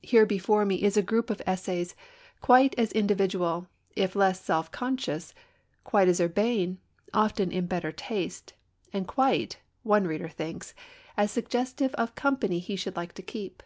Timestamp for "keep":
13.22-13.62